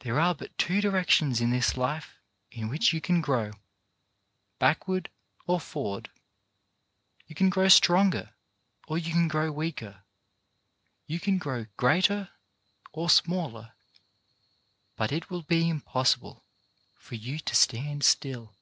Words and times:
There 0.00 0.20
are 0.20 0.34
but 0.34 0.58
two 0.58 0.82
direc 0.82 1.08
tions 1.08 1.40
in 1.40 1.48
this 1.48 1.74
life 1.74 2.18
in 2.50 2.68
which 2.68 2.92
you 2.92 3.00
can 3.00 3.22
grow; 3.22 3.52
backward 4.58 5.08
or 5.46 5.58
forward. 5.58 6.10
You 7.28 7.34
can 7.34 7.48
grow 7.48 7.68
stronger, 7.68 8.34
or 8.88 8.98
you 8.98 9.10
can 9.10 9.26
grow 9.26 9.50
weaker; 9.50 10.02
you 11.06 11.18
can 11.18 11.38
grow 11.38 11.64
greater, 11.78 12.28
or 12.92 13.08
smaller; 13.08 13.72
but 14.96 15.12
it 15.12 15.30
will 15.30 15.44
be 15.44 15.70
impossible 15.70 16.44
for 16.98 17.14
you 17.14 17.38
to 17.38 17.54
stand 17.54 18.04
still. 18.04 18.54